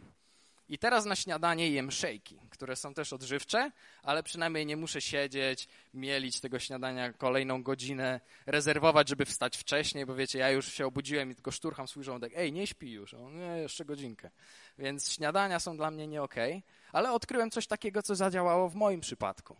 [0.69, 3.71] I teraz na śniadanie jem szejki, które są też odżywcze,
[4.03, 10.15] ale przynajmniej nie muszę siedzieć, mielić tego śniadania kolejną godzinę, rezerwować, żeby wstać wcześniej, bo
[10.15, 12.33] wiecie, ja już się obudziłem i tylko szturcham swój żołądek.
[12.35, 14.29] Ej, nie śpi już, o, nie, jeszcze godzinkę.
[14.77, 18.75] Więc śniadania są dla mnie nie okej, okay, ale odkryłem coś takiego, co zadziałało w
[18.75, 19.55] moim przypadku.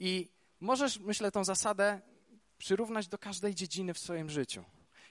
[0.00, 0.28] I
[0.60, 2.00] możesz, myślę, tą zasadę
[2.58, 4.64] przyrównać do każdej dziedziny w swoim życiu.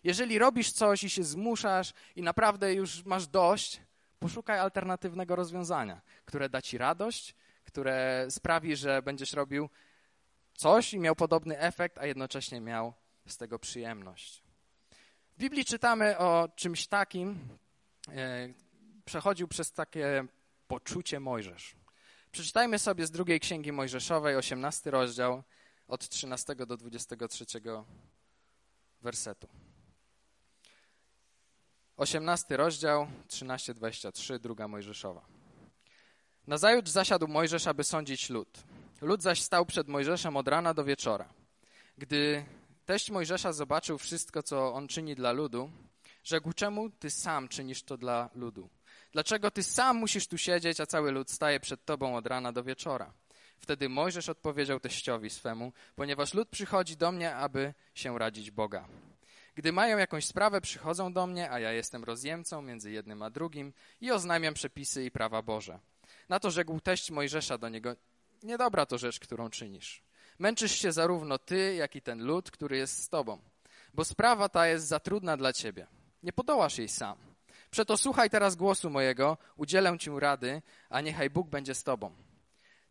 [0.04, 3.82] Jeżeli robisz coś i się zmuszasz i naprawdę już masz dość,
[4.20, 9.70] Poszukaj alternatywnego rozwiązania, które da ci radość, które sprawi, że będziesz robił
[10.54, 12.94] coś i miał podobny efekt, a jednocześnie miał
[13.28, 14.44] z tego przyjemność.
[15.36, 17.40] W Biblii czytamy o czymś takim,
[18.08, 18.50] e,
[19.06, 20.26] przechodził przez takie
[20.68, 21.76] poczucie Mojżesz.
[22.32, 25.44] Przeczytajmy sobie z drugiej księgi Mojżeszowej, 18 rozdział,
[25.88, 27.46] od 13 do 23
[29.02, 29.48] wersetu.
[32.00, 35.26] 18 rozdział, 13-23, druga Mojżeszowa.
[36.48, 38.64] Nazajutrz zasiadł Mojżesz, aby sądzić lud.
[39.02, 41.30] Lud zaś stał przed Mojżeszem od rana do wieczora.
[41.98, 42.46] Gdy
[42.86, 45.72] teść Mojżesza zobaczył wszystko, co on czyni dla ludu,
[46.24, 48.70] rzekł, czemu ty sam czynisz to dla ludu?
[49.12, 52.64] Dlaczego ty sam musisz tu siedzieć, a cały lud staje przed tobą od rana do
[52.64, 53.14] wieczora?
[53.58, 58.88] Wtedy Mojżesz odpowiedział teściowi swemu, ponieważ lud przychodzi do mnie, aby się radzić Boga.
[59.60, 63.74] Gdy mają jakąś sprawę, przychodzą do mnie, a ja jestem rozjemcą między jednym a drugim
[64.02, 65.80] i oznajmiam przepisy i prawa Boże.
[66.30, 67.96] Na to rzekł teść Mojżesza do niego,
[68.44, 70.04] niedobra to rzecz, którą czynisz.
[70.40, 73.40] Męczysz się zarówno ty, jak i ten lud, który jest z tobą,
[73.94, 75.88] bo sprawa ta jest za trudna dla ciebie.
[76.24, 77.18] Nie podołasz jej sam.
[77.72, 82.16] Przeto słuchaj teraz głosu mojego, udzielę ci rady, a niechaj Bóg będzie z tobą.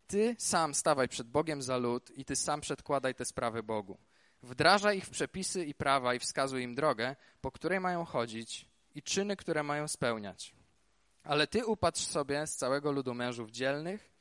[0.07, 3.97] Ty sam stawaj przed Bogiem za lud i ty sam przedkładaj te sprawy Bogu.
[4.43, 9.03] Wdrażaj ich w przepisy i prawa i wskazuj im drogę, po której mają chodzić i
[9.03, 10.55] czyny, które mają spełniać.
[11.23, 14.11] Ale ty upatrz sobie z całego ludu mężów dzielnych,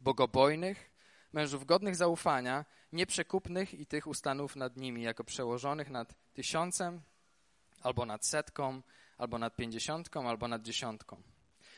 [0.00, 0.90] bogobojnych,
[1.32, 7.02] mężów godnych zaufania, nieprzekupnych i tych ustanów nad nimi jako przełożonych nad tysiącem,
[7.82, 8.82] albo nad setką,
[9.18, 11.22] albo nad pięćdziesiątką, albo nad dziesiątką.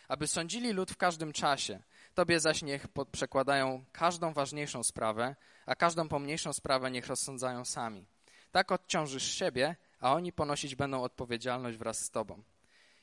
[0.09, 1.83] Aby sądzili lud w każdym czasie,
[2.15, 8.07] Tobie zaś niech przekładają każdą ważniejszą sprawę, a każdą pomniejszą sprawę niech rozsądzają sami.
[8.53, 12.43] Tak odciążysz siebie, a oni ponosić będą odpowiedzialność wraz z Tobą.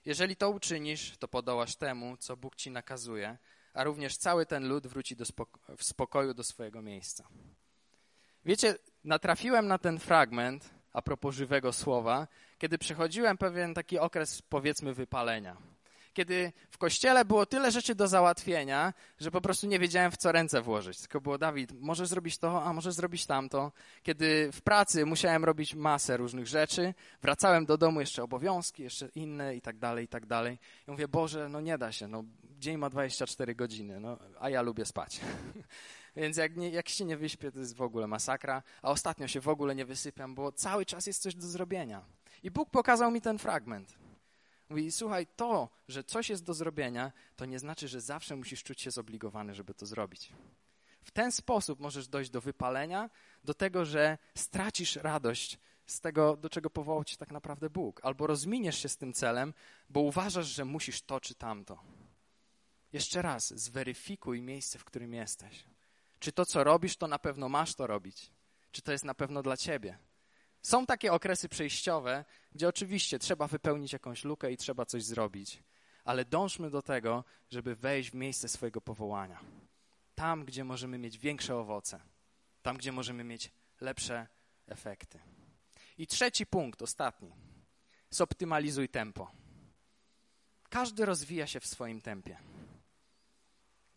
[0.05, 3.37] Jeżeli to uczynisz, to podołasz temu, co Bóg Ci nakazuje,
[3.73, 7.27] a również cały ten lud wróci spoko w spokoju do swojego miejsca.
[8.45, 14.93] Wiecie, natrafiłem na ten fragment a propos żywego słowa, kiedy przechodziłem pewien taki okres, powiedzmy,
[14.93, 15.57] wypalenia
[16.19, 20.31] kiedy w kościele było tyle rzeczy do załatwienia, że po prostu nie wiedziałem, w co
[20.31, 20.99] ręce włożyć.
[20.99, 23.71] Tylko było, Dawid, może zrobić to, a może zrobić tamto.
[24.03, 29.55] Kiedy w pracy musiałem robić masę różnych rzeczy, wracałem do domu, jeszcze obowiązki, jeszcze inne
[29.55, 30.59] i tak dalej, i tak dalej.
[30.87, 32.23] I mówię, Boże, no nie da się, no
[32.59, 35.19] dzień ma 24 godziny, no, a ja lubię spać.
[36.15, 39.41] Więc jak, nie, jak się nie wyśpię, to jest w ogóle masakra, a ostatnio się
[39.41, 42.01] w ogóle nie wysypiam, bo cały czas jest coś do zrobienia.
[42.43, 44.08] I Bóg pokazał mi ten fragment.
[44.69, 48.81] Mówi, słuchaj, to, że coś jest do zrobienia, to nie znaczy, że zawsze musisz czuć
[48.81, 50.33] się zobligowany, żeby to zrobić.
[51.03, 53.09] W ten sposób możesz dojść do wypalenia,
[53.43, 57.99] do tego, że stracisz radość z tego, do czego powołał ci tak naprawdę Bóg.
[58.03, 59.53] Albo rozminiesz się z tym celem,
[59.89, 61.79] bo uważasz, że musisz to czy tamto.
[62.93, 65.65] Jeszcze raz, zweryfikuj miejsce, w którym jesteś.
[66.19, 68.31] Czy to, co robisz, to na pewno masz to robić?
[68.71, 69.97] Czy to jest na pewno dla ciebie?
[70.61, 75.63] Są takie okresy przejściowe, gdzie oczywiście trzeba wypełnić jakąś lukę i trzeba coś zrobić,
[76.03, 79.39] ale dążmy do tego, żeby wejść w miejsce swojego powołania.
[80.15, 81.99] Tam, gdzie możemy mieć większe owoce,
[82.61, 84.27] tam, gdzie możemy mieć lepsze
[84.67, 85.19] efekty.
[85.97, 87.31] I trzeci punkt, ostatni.
[88.09, 89.31] Zoptymalizuj tempo.
[90.69, 92.37] Każdy rozwija się w swoim tempie.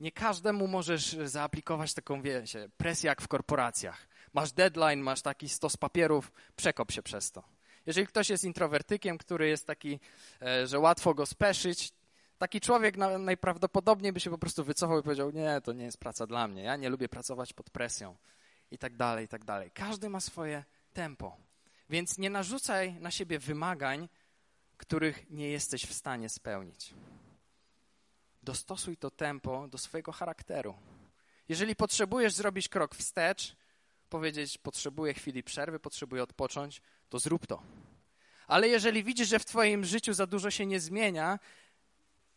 [0.02, 5.76] Nie każdemu możesz zaaplikować taką, wiecie, presję jak w korporacjach masz deadline, masz taki stos
[5.76, 7.42] papierów, przekop się przez to.
[7.86, 10.00] Jeżeli ktoś jest introwertykiem, który jest taki,
[10.42, 11.92] e, że łatwo go speszyć,
[12.38, 16.26] taki człowiek najprawdopodobniej by się po prostu wycofał i powiedział, nie, to nie jest praca
[16.26, 18.16] dla mnie, ja nie lubię pracować pod presją
[18.70, 19.70] i tak dalej, i tak dalej.
[19.74, 21.36] Każdy ma swoje tempo,
[21.90, 24.08] więc nie narzucaj na siebie wymagań,
[24.76, 26.94] których nie jesteś w stanie spełnić.
[28.42, 30.74] Dostosuj to tempo do swojego charakteru.
[31.48, 33.56] Jeżeli potrzebujesz zrobić krok wstecz,
[34.08, 37.62] powiedzieć, potrzebuję chwili przerwy, potrzebuję odpocząć, to zrób to.
[38.46, 41.38] Ale jeżeli widzisz, że w Twoim życiu za dużo się nie zmienia,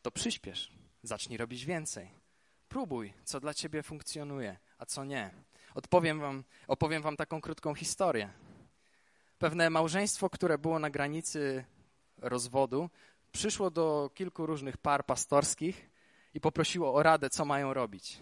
[0.02, 0.72] to przyspiesz,
[1.04, 2.12] zacznij robić więcej.
[2.70, 5.32] Próbuj, co dla Ciebie funkcjonuje, a co nie.
[5.76, 8.30] Odpowiem wam, opowiem Wam taką krótką historię.
[9.38, 11.66] Pewne małżeństwo, które było na granicy
[12.18, 12.90] rozwodu,
[13.32, 15.90] przyszło do kilku różnych par pastorskich
[16.36, 18.20] i poprosiło o radę, co mają robić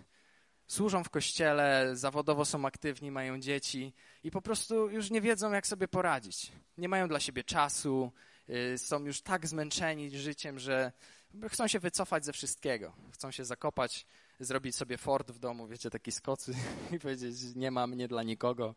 [0.67, 5.67] służą w kościele, zawodowo są aktywni, mają dzieci i po prostu już nie wiedzą, jak
[5.67, 6.51] sobie poradzić.
[6.77, 8.11] Nie mają dla siebie czasu,
[8.49, 10.91] y, są już tak zmęczeni życiem, że
[11.49, 12.93] chcą się wycofać ze wszystkiego.
[13.11, 14.05] Chcą się zakopać,
[14.39, 16.53] zrobić sobie fort w domu, wiecie, taki skocy
[16.95, 18.75] i powiedzieć, nie ma mnie dla nikogo.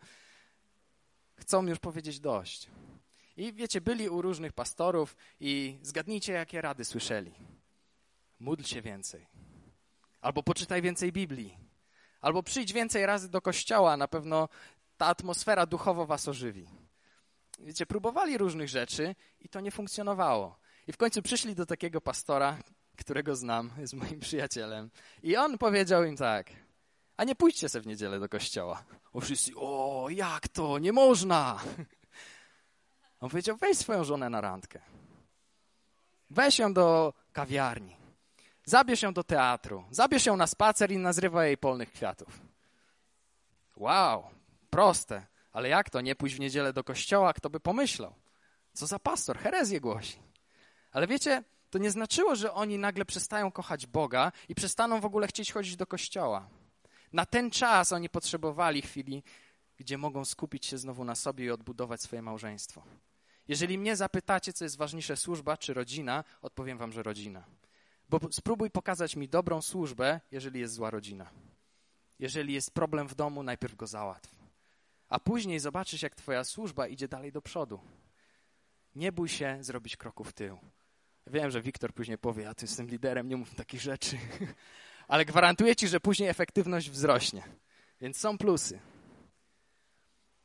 [1.37, 2.69] Chcą już powiedzieć dość.
[3.37, 7.56] I wiecie, byli u różnych pastorów i zgadnijcie, jakie rady słyszeli.
[8.41, 9.27] Módl się więcej.
[10.21, 11.67] Albo poczytaj więcej Biblii
[12.21, 14.49] Albo przyjdź więcej razy do kościoła, na pewno
[14.97, 16.69] ta atmosfera duchowo was ożywi.
[17.59, 20.59] Wiecie, próbowali różnych rzeczy i to nie funkcjonowało.
[20.87, 22.59] I w końcu przyszli do takiego pastora,
[22.97, 24.91] którego znam, jest moim przyjacielem.
[25.23, 26.51] I on powiedział im tak,
[27.17, 28.85] a nie pójdźcie sobie w niedzielę do kościoła.
[29.13, 31.61] O wszyscy, o jak to, nie można.
[33.21, 34.81] On powiedział, weź swoją żonę na randkę.
[36.31, 37.97] Weź ją do kawiarni.
[38.69, 39.85] Zabierz ją do teatru.
[39.91, 42.41] Zabierz ją na spacer i nazrywa jej polnych kwiatów.
[43.77, 44.25] Wow,
[44.71, 45.27] proste.
[45.53, 46.01] Ale jak to?
[46.01, 47.33] Nie pójść w niedzielę do kościoła?
[47.33, 48.15] Kto by pomyślał?
[48.73, 49.39] Co za pastor?
[49.39, 50.19] Herezję głosi.
[50.93, 55.27] Ale wiecie, to nie znaczyło, że oni nagle przestają kochać Boga i przestaną w ogóle
[55.27, 56.49] chcieć chodzić do kościoła.
[57.13, 59.23] Na ten czas oni potrzebowali chwili,
[59.77, 62.83] gdzie mogą skupić się znowu na sobie i odbudować swoje małżeństwo.
[63.49, 67.45] Jeżeli mnie zapytacie, co jest ważniejsze, służba czy rodzina, odpowiem wam, że rodzina.
[68.09, 71.31] Bo spróbuj pokazać mi dobrą służbę, jeżeli jest zła rodzina.
[72.19, 74.37] Jeżeli jest problem w domu, najpierw go załatw.
[75.09, 77.81] A później zobaczysz, jak twoja służba idzie dalej do przodu.
[78.95, 80.59] Nie bój się zrobić kroku w tył.
[81.27, 84.19] Wiem, że Wiktor później powie, ja tu jestem liderem, nie mów takich rzeczy.
[85.09, 87.43] Ale gwarantuję ci, że później efektywność wzrośnie.
[88.01, 88.81] Więc są plusy.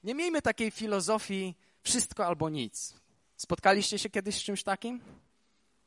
[0.04, 2.94] Nie miejmy takiej filozofii wszystko albo nic.
[3.38, 5.02] Spotkaliście się kiedyś z czymś takim?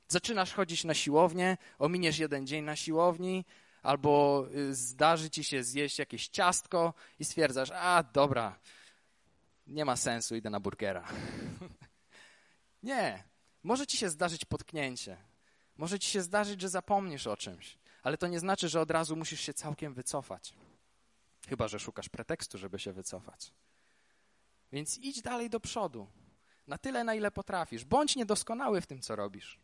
[0.08, 3.44] Zaczynasz chodzić na siłownię, ominiesz jeden dzień na siłowni,
[3.82, 8.58] albo y, zdarzy ci się zjeść jakieś ciastko i stwierdzasz, a dobra,
[9.66, 11.08] nie ma sensu, idę na burgera.
[12.82, 13.24] nie,
[13.62, 15.16] może ci się zdarzyć potknięcie.
[15.76, 19.16] Może ci się zdarzyć, że zapomnisz o czymś, ale to nie znaczy, że od razu
[19.16, 20.54] musisz się całkiem wycofać.
[21.48, 23.52] Chyba, że szukasz pretekstu, żeby się wycofać.
[24.72, 26.06] Więc idź dalej do przodu.
[26.66, 27.84] Na tyle, na ile potrafisz.
[27.84, 29.60] Bądź niedoskonały w tym, co robisz.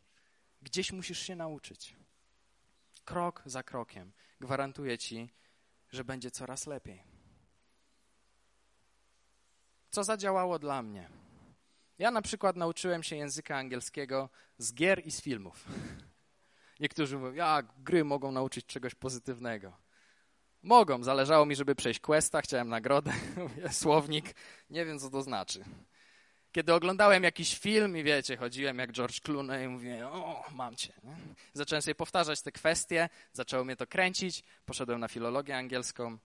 [0.63, 1.97] Gdzieś musisz się nauczyć.
[3.05, 4.13] Krok za krokiem.
[4.41, 5.31] Gwarantuję ci,
[5.91, 7.03] że będzie coraz lepiej.
[9.91, 11.11] Co zadziałało dla mnie?
[11.99, 15.65] Ja na przykład nauczyłem się języka angielskiego z gier i z filmów.
[16.81, 19.77] Niektórzy mówią, jak gry mogą nauczyć czegoś pozytywnego.
[20.63, 23.13] Mogą, zależało mi, żeby przejść questa, chciałem nagrodę,
[23.71, 24.35] słownik,
[24.71, 25.65] nie wiem co to znaczy.
[26.53, 30.93] Kiedy oglądałem jakiś film i wiecie, chodziłem jak George Clooney i mówię, o, mam cię.
[31.05, 31.17] Nie?
[31.53, 36.19] Zacząłem sobie powtarzać te kwestie, zaczęło mnie to kręcić, poszedłem na filologię angielską,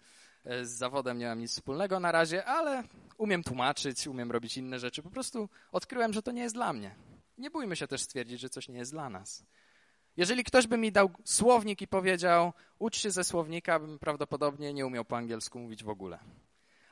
[0.46, 2.84] e, z zawodem nie mam nic wspólnego na razie, ale
[3.18, 5.04] umiem tłumaczyć, umiem robić inne rzeczy.
[5.04, 6.96] Po prostu odkryłem, że to nie jest dla mnie.
[7.38, 9.44] Nie bójmy się też stwierdzić, że coś nie jest dla nas.
[10.18, 14.86] Jeżeli ktoś by mi dał słownik i powiedział, ucz się ze słownika, bym prawdopodobnie nie
[14.86, 16.20] umiał po angielsku mówić w ogóle.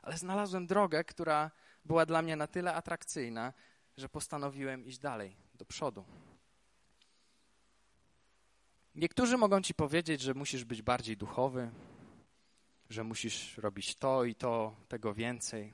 [0.02, 1.52] Ale znalazłem drogę, która
[1.86, 3.54] była dla mnie na tyle atrakcyjna,
[3.98, 6.06] że postanowiłem iść dalej, do przodu.
[8.96, 11.72] Niektórzy mogą ci powiedzieć, że musisz być bardziej duchowy,
[12.90, 15.74] że musisz robić to i to, tego więcej.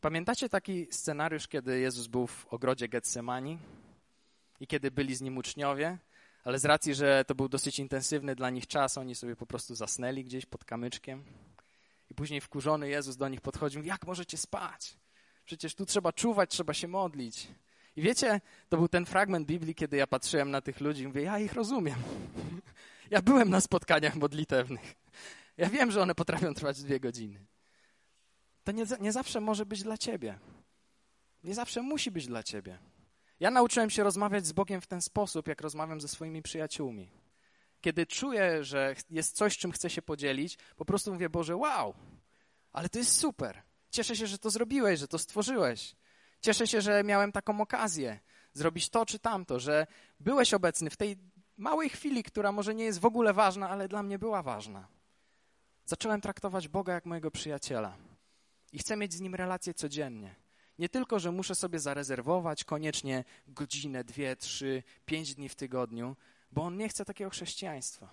[0.00, 3.58] Pamiętacie taki scenariusz, kiedy Jezus był w ogrodzie Getsemani
[4.60, 5.98] i kiedy byli z nim uczniowie,
[6.44, 9.74] ale z racji, że to był dosyć intensywny dla nich czas, oni sobie po prostu
[9.74, 11.24] zasnęli gdzieś pod kamyczkiem.
[12.10, 14.96] I później wkurzony Jezus do nich podchodził, jak możecie spać?
[15.44, 17.48] Przecież tu trzeba czuwać, trzeba się modlić.
[17.96, 21.22] I wiecie, to był ten fragment Biblii, kiedy ja patrzyłem na tych ludzi i mówię,
[21.22, 21.98] ja ich rozumiem.
[23.10, 24.94] Ja byłem na spotkaniach modlitewnych.
[25.56, 27.46] Ja wiem, że one potrafią trwać dwie godziny.
[28.64, 30.38] To nie, nie zawsze może być dla ciebie.
[31.44, 32.78] Nie zawsze musi być dla ciebie.
[33.40, 37.10] Ja nauczyłem się rozmawiać z Bogiem w ten sposób, jak rozmawiam ze swoimi przyjaciółmi.
[37.80, 41.94] Kiedy czuję, że jest coś, czym chcę się podzielić, po prostu mówię, Boże, wow,
[42.72, 43.62] ale to jest super.
[43.90, 45.96] Cieszę się, że to zrobiłeś, że to stworzyłeś.
[46.40, 48.20] Cieszę się, że miałem taką okazję
[48.52, 49.86] zrobić to czy tamto, że
[50.20, 51.16] byłeś obecny w tej
[51.56, 54.88] małej chwili, która może nie jest w ogóle ważna, ale dla mnie była ważna.
[55.84, 57.96] Zacząłem traktować Boga jak mojego przyjaciela
[58.72, 60.34] i chcę mieć z nim relacje codziennie.
[60.78, 66.16] Nie tylko, że muszę sobie zarezerwować koniecznie godzinę, dwie, trzy, pięć dni w tygodniu,
[66.52, 68.10] bo on nie chce takiego chrześcijaństwa.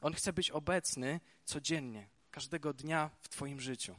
[0.00, 3.94] On chce być obecny codziennie, każdego dnia w Twoim życiu.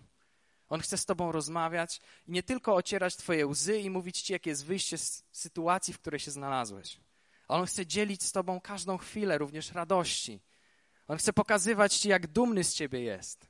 [0.69, 4.49] On chce z Tobą rozmawiać i nie tylko ocierać Twoje łzy i mówić Ci, jakie
[4.49, 6.99] jest wyjście z sytuacji, w której się znalazłeś.
[7.47, 10.39] On chce dzielić z Tobą każdą chwilę, również radości.
[11.07, 13.47] On chce pokazywać Ci, jak dumny z Ciebie jest.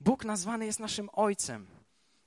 [0.00, 1.66] Bóg nazwany jest naszym Ojcem.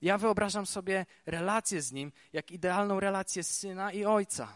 [0.01, 4.55] Ja wyobrażam sobie relację z Nim, jak idealną relację syna i ojca,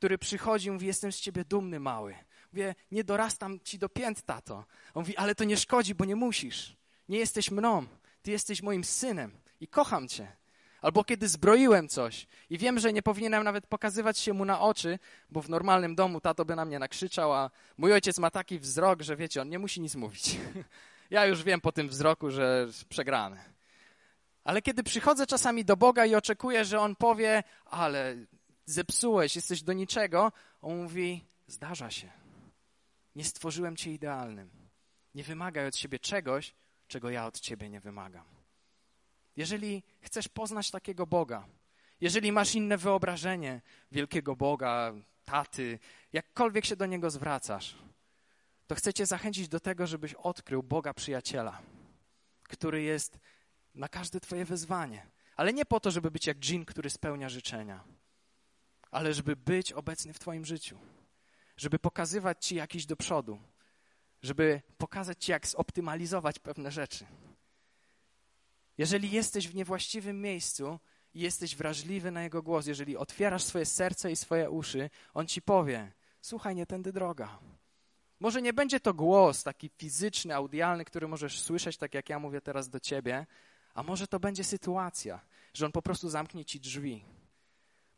[0.00, 2.14] który przychodzi i mówi, jestem z Ciebie dumny, mały.
[2.52, 4.64] Mówię, nie dorastam Ci do pięt, tato.
[4.94, 6.76] On mówi, ale to nie szkodzi, bo nie musisz.
[7.08, 7.86] Nie jesteś mną,
[8.22, 10.36] Ty jesteś moim synem i kocham Cię.
[10.80, 14.98] Albo kiedy zbroiłem coś i wiem, że nie powinienem nawet pokazywać się mu na oczy,
[15.30, 19.02] bo w normalnym domu tato by na mnie nakrzyczał, a mój ojciec ma taki wzrok,
[19.02, 20.36] że wiecie, on nie musi nic mówić.
[21.10, 23.36] Ja już wiem po tym wzroku, że przegrany.
[24.44, 28.16] Ale kiedy przychodzę czasami do Boga i oczekuję, że On powie, ale
[28.70, 32.10] zepsułeś, jesteś do niczego, On mówi, zdarza się.
[33.16, 34.50] Nie stworzyłem cię idealnym.
[35.14, 36.54] Nie wymagaj od siebie czegoś,
[36.88, 38.24] czego ja od ciebie nie wymagam.
[39.36, 41.46] Jeżeli chcesz poznać takiego Boga,
[42.00, 43.60] jeżeli masz inne wyobrażenie
[43.92, 44.92] wielkiego Boga,
[45.24, 45.78] taty,
[46.12, 47.76] jakkolwiek się do niego zwracasz,
[48.66, 51.62] to chcę Cię zachęcić do tego, żebyś odkrył Boga przyjaciela,
[52.42, 53.18] który jest
[53.74, 55.06] na każde Twoje wyzwanie.
[55.36, 57.84] Ale nie po to, żeby być jak dżin, który spełnia życzenia,
[58.90, 60.78] ale żeby być obecny w Twoim życiu,
[61.56, 63.38] żeby pokazywać Ci jakiś do przodu,
[64.22, 67.06] żeby pokazać Ci, jak zoptymalizować pewne rzeczy.
[68.78, 70.78] Jeżeli jesteś w niewłaściwym miejscu
[71.14, 75.42] i jesteś wrażliwy na Jego głos, jeżeli otwierasz swoje serce i swoje uszy, On Ci
[75.42, 77.38] powie, słuchaj, nie tędy droga.
[78.20, 82.40] Może nie będzie to głos taki fizyczny, audialny, który możesz słyszeć, tak jak ja mówię
[82.40, 83.26] teraz do ciebie,
[83.74, 85.20] a może to będzie sytuacja,
[85.54, 87.04] że on po prostu zamknie ci drzwi.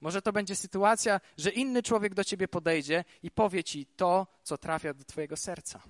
[0.03, 4.59] Może to będzie sytuacja, że inny człowiek do ciebie podejdzie i powie ci to, co
[4.59, 5.83] trafia do twojego serca.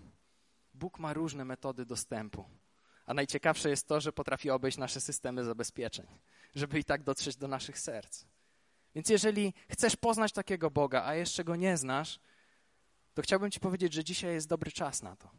[0.74, 2.44] Bóg ma różne metody dostępu.
[3.06, 6.06] A najciekawsze jest to, że potrafi obejść nasze systemy zabezpieczeń,
[6.54, 8.24] żeby i tak dotrzeć do naszych serc.
[8.94, 12.20] Więc jeżeli chcesz poznać takiego Boga, a jeszcze go nie znasz,
[13.14, 15.30] to chciałbym Ci powiedzieć, że dzisiaj jest dobry czas na to.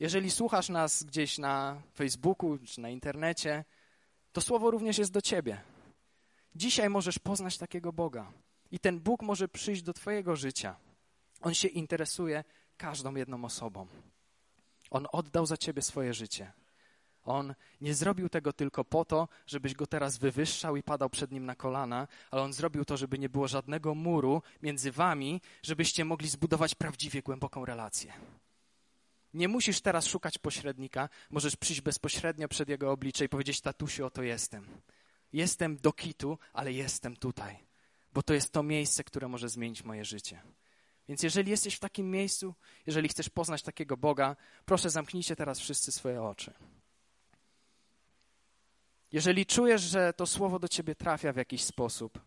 [0.00, 3.64] Jeżeli słuchasz nas gdzieś na Facebooku czy na internecie,
[4.32, 5.71] to słowo również jest do Ciebie.
[6.54, 8.32] Dzisiaj możesz poznać takiego Boga
[8.70, 10.76] i ten Bóg może przyjść do Twojego życia.
[11.40, 12.44] On się interesuje
[12.76, 13.86] każdą jedną osobą.
[14.90, 16.52] On oddał za Ciebie swoje życie.
[17.24, 21.46] On nie zrobił tego tylko po to, żebyś go teraz wywyższał i padał przed nim
[21.46, 26.28] na kolana, ale on zrobił to, żeby nie było żadnego muru między wami, żebyście mogli
[26.28, 28.12] zbudować prawdziwie głęboką relację.
[29.34, 34.22] Nie musisz teraz szukać pośrednika, możesz przyjść bezpośrednio przed jego oblicze i powiedzieć: Tatusiu, oto
[34.22, 34.66] jestem.
[35.32, 37.58] Jestem do kitu, ale jestem tutaj,
[38.12, 40.42] bo to jest to miejsce, które może zmienić moje życie.
[41.08, 42.54] Więc jeżeli jesteś w takim miejscu,
[42.86, 46.54] jeżeli chcesz poznać takiego Boga, proszę zamknijcie teraz wszyscy swoje oczy.
[49.12, 52.20] Jeżeli czujesz, że to słowo do ciebie trafia w jakiś sposób,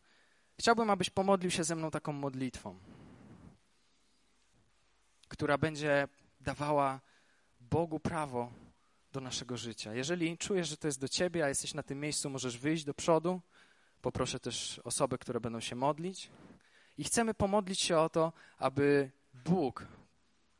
[0.59, 2.79] chciałbym, abyś pomodlił się ze mną taką modlitwą,
[5.27, 6.07] która będzie
[6.41, 7.01] dawała
[7.59, 8.51] Bogu prawo
[9.15, 9.93] do naszego życia.
[9.93, 12.93] Jeżeli czujesz, że to jest do ciebie, a jesteś na tym miejscu, możesz wyjść do
[12.93, 13.41] przodu.
[14.01, 16.29] Poproszę też osoby, które będą się modlić.
[16.97, 19.87] I chcemy pomodlić się o to, aby Bóg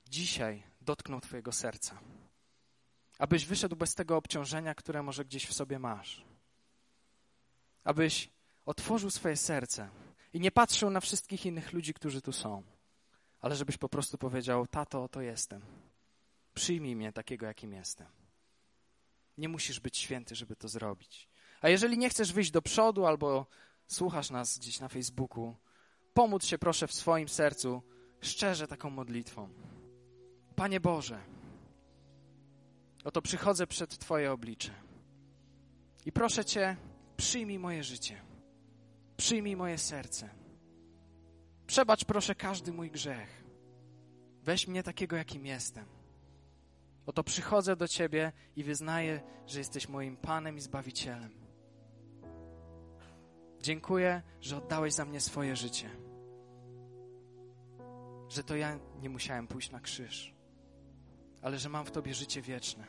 [0.10, 2.00] dzisiaj dotknął Twojego serca
[3.20, 6.26] abyś wyszedł bez tego obciążenia, które może gdzieś w sobie masz.
[7.84, 8.30] Abyś
[8.66, 9.90] otworzył swoje serce
[10.34, 12.64] i nie patrzył na wszystkich innych ludzi, którzy tu są,
[13.42, 15.62] ale żebyś po prostu powiedział: Tato, oto jestem.
[16.54, 18.08] Przyjmij mnie takiego, jakim jestem.
[19.38, 21.30] Nie musisz być święty, żeby to zrobić.
[21.62, 23.48] A jeżeli nie chcesz wyjść do przodu albo
[23.88, 25.56] słuchasz nas gdzieś na Facebooku,
[26.14, 27.82] pomóc się proszę w swoim sercu
[28.22, 29.50] szczerze taką modlitwą.
[30.56, 31.20] Panie Boże,
[33.06, 34.72] Oto przychodzę przed Twoje oblicze.
[36.06, 36.78] I proszę Cię,
[37.18, 38.22] przyjmij moje życie.
[39.18, 40.30] Przyjmij moje serce.
[41.68, 43.44] Przebacz proszę każdy mój grzech.
[44.44, 45.95] Weź mnie takiego, jakim jestem.
[47.06, 51.32] Oto przychodzę do Ciebie i wyznaję, że jesteś moim Panem i Zbawicielem.
[53.62, 55.90] Dziękuję, że oddałeś za mnie swoje życie.
[58.30, 60.36] Że to ja nie musiałem pójść na krzyż,
[61.42, 62.88] ale że mam w Tobie życie wieczne.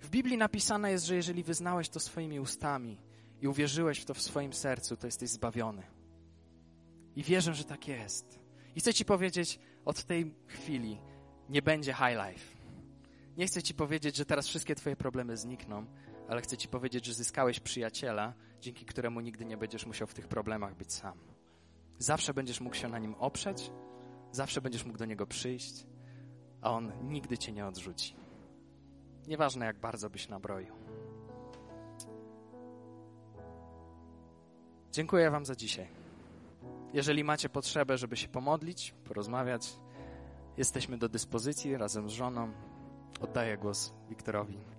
[0.00, 3.00] W Biblii napisane jest, że jeżeli wyznałeś to swoimi ustami
[3.40, 5.82] i uwierzyłeś w to w swoim sercu, to jesteś zbawiony.
[7.16, 8.40] I wierzę, że tak jest.
[8.74, 10.98] I chcę Ci powiedzieć, od tej chwili
[11.48, 12.55] nie będzie high life.
[13.36, 15.86] Nie chcę Ci powiedzieć, że teraz wszystkie Twoje problemy znikną,
[16.28, 20.28] ale chcę Ci powiedzieć, że zyskałeś przyjaciela, dzięki któremu nigdy nie będziesz musiał w tych
[20.28, 21.18] problemach być sam.
[21.98, 23.70] Zawsze będziesz mógł się na nim oprzeć,
[24.32, 25.86] zawsze będziesz mógł do niego przyjść,
[26.60, 28.16] a on nigdy Cię nie odrzuci.
[29.26, 30.74] Nieważne, jak bardzo byś nabroił.
[34.92, 35.88] Dziękuję Wam za dzisiaj.
[36.92, 39.76] Jeżeli macie potrzebę, żeby się pomodlić, porozmawiać,
[40.56, 42.52] jesteśmy do dyspozycji razem z żoną.
[43.20, 44.75] Oddaję głos Wiktorowi.